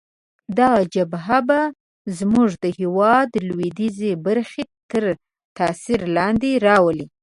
دغه 0.57 0.81
جبهه 0.93 1.39
به 1.47 1.59
زموږ 2.17 2.49
د 2.63 2.65
هیواد 2.79 3.29
لویدیځې 3.47 4.11
برخې 4.25 4.63
تر 4.91 5.03
تاثیر 5.57 5.99
لاندې 6.17 6.51
راولي. 6.67 7.05